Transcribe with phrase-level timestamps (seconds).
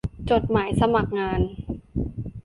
[0.31, 1.39] จดหมายสมัครงาน